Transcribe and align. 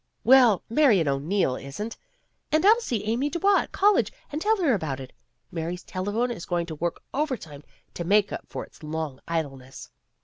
"Well, 0.23 0.63
Marian 0.67 1.07
O'Neil 1.07 1.55
isn't. 1.55 1.95
And 2.51 2.65
I'll 2.65 2.81
see 2.81 3.05
Aimee 3.07 3.29
Dubois 3.29 3.59
at 3.65 3.71
college 3.71 4.11
and 4.31 4.41
tell 4.41 4.57
her 4.57 4.73
about 4.73 4.99
it. 4.99 5.13
Mary's 5.51 5.83
telephone 5.83 6.31
is 6.31 6.47
going 6.47 6.65
to 6.65 6.73
work 6.75 7.03
overtime 7.13 7.61
to 7.93 8.03
make 8.03 8.31
up 8.33 8.47
for 8.47 8.65
its 8.65 8.81
long 8.81 9.19
idleness." 9.27 9.91